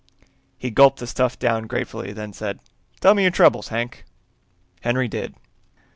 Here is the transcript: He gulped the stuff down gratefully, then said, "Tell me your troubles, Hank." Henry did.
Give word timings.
He 0.57 0.71
gulped 0.71 0.97
the 0.97 1.05
stuff 1.05 1.37
down 1.37 1.67
gratefully, 1.67 2.11
then 2.11 2.33
said, 2.33 2.59
"Tell 3.01 3.13
me 3.13 3.21
your 3.21 3.29
troubles, 3.31 3.67
Hank." 3.67 4.03
Henry 4.81 5.07
did. 5.07 5.35